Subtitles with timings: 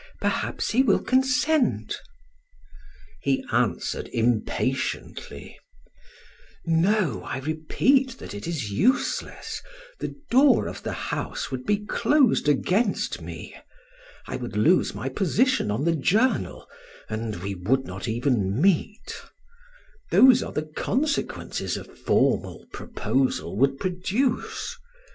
[0.19, 2.01] Perhaps he will consent."
[3.21, 5.59] He answered impatiently:
[6.65, 9.61] "No, I repeat that it is useless;
[9.99, 13.55] the door of the house would be closed against me.
[14.25, 16.67] I would lose my position on the journal,
[17.07, 19.15] and we would not even meet.
[20.09, 24.79] Those are the consequences a formal proposal would produce.